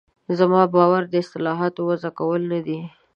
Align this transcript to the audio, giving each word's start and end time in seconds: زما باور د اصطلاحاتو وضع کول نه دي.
زما 0.37 0.61
باور 0.73 1.01
د 1.09 1.13
اصطلاحاتو 1.23 1.81
وضع 1.89 2.11
کول 2.19 2.41
نه 2.51 2.59
دي. 2.65 2.79